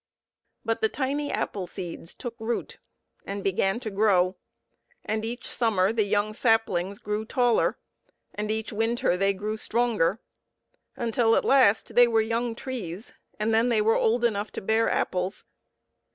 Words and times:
But 0.65 0.81
the 0.81 0.89
tiny 0.89 1.31
apple 1.31 1.67
seeds 1.67 2.15
took 2.15 2.33
root 2.39 2.79
and 3.23 3.43
began 3.43 3.79
to 3.81 3.91
grow, 3.91 4.35
and 5.05 5.23
each 5.23 5.47
summer 5.47 5.93
the 5.93 6.05
young 6.05 6.33
saplings 6.33 6.97
grew 6.97 7.23
taller 7.23 7.77
and 8.33 8.49
each 8.49 8.71
winter 8.73 9.15
they 9.15 9.31
grew 9.31 9.57
stronger, 9.57 10.19
until 10.95 11.35
at 11.35 11.45
last 11.45 11.93
they 11.93 12.07
were 12.07 12.19
young 12.21 12.55
trees, 12.55 13.13
and 13.39 13.53
then 13.53 13.69
they 13.69 13.79
were 13.79 13.93
old 13.93 14.25
enough 14.25 14.51
to 14.53 14.61
bear 14.61 14.89
apples. 14.89 15.43